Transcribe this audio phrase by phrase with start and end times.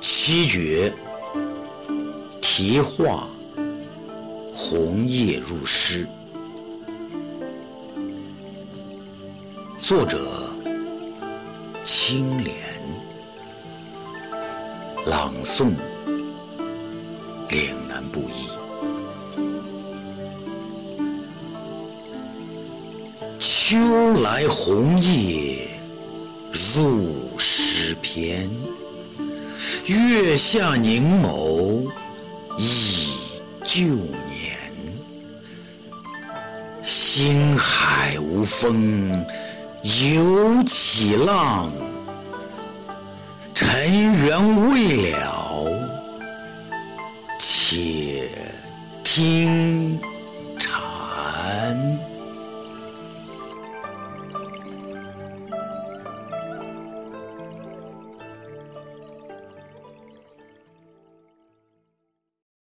[0.00, 0.92] 七绝
[2.40, 3.28] 题画
[4.54, 6.06] 红叶入诗，
[9.76, 10.18] 作者
[11.82, 12.54] 青莲，
[15.06, 15.70] 朗诵
[17.50, 18.48] 岭南布衣。
[23.40, 23.76] 秋
[24.22, 25.68] 来红叶
[26.52, 28.48] 入诗篇。
[29.88, 31.90] 月下凝眸
[32.58, 33.16] 忆
[33.64, 34.58] 旧年，
[36.82, 39.10] 星海无风
[40.04, 41.72] 犹起浪，
[43.54, 45.66] 尘缘未了，
[47.38, 48.28] 且
[49.02, 49.98] 听
[50.58, 52.17] 禅。